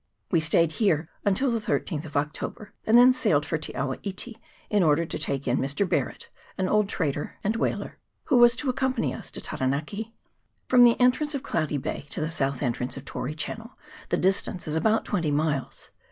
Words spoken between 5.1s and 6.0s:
III.] CLOUDY BAY. 95 to take in Mr.